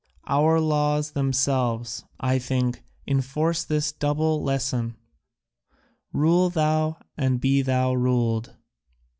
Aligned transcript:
Our 0.25 0.59
laws 0.59 1.11
themselves, 1.11 2.05
I 2.19 2.39
think, 2.39 2.81
enforce 3.05 3.63
this 3.63 3.91
double 3.91 4.41
lesson: 4.41 4.95
'Rule 6.11 6.49
thou 6.49 6.97
and 7.19 7.39
be 7.39 7.61
thou 7.61 7.93
ruled.' 7.93 8.55